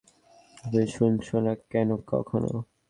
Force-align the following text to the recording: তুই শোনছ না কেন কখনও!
তুই 0.63 0.85
শোনছ 0.95 1.27
না 1.45 1.53
কেন 1.71 1.89
কখনও! 2.11 2.57